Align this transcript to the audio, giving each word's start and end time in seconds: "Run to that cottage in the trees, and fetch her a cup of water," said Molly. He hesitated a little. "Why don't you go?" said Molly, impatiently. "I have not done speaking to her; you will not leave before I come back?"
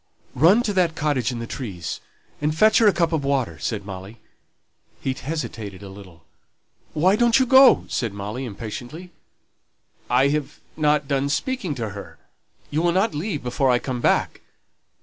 "Run 0.33 0.63
to 0.63 0.73
that 0.73 0.95
cottage 0.95 1.31
in 1.31 1.37
the 1.37 1.45
trees, 1.45 1.99
and 2.41 2.57
fetch 2.57 2.79
her 2.79 2.87
a 2.87 2.91
cup 2.91 3.13
of 3.13 3.23
water," 3.23 3.59
said 3.59 3.85
Molly. 3.85 4.19
He 4.99 5.13
hesitated 5.13 5.83
a 5.83 5.89
little. 5.89 6.25
"Why 6.93 7.15
don't 7.15 7.37
you 7.37 7.45
go?" 7.45 7.85
said 7.87 8.11
Molly, 8.11 8.43
impatiently. 8.43 9.11
"I 10.09 10.29
have 10.29 10.59
not 10.75 11.07
done 11.07 11.29
speaking 11.29 11.75
to 11.75 11.89
her; 11.89 12.17
you 12.71 12.81
will 12.81 12.91
not 12.93 13.13
leave 13.13 13.43
before 13.43 13.69
I 13.69 13.77
come 13.77 14.01
back?" 14.01 14.41